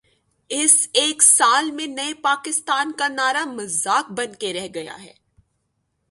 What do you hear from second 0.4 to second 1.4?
اس ایک